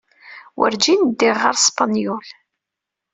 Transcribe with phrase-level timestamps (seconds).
[0.57, 2.27] Werǧin ddiɣ ɣer Spenyul.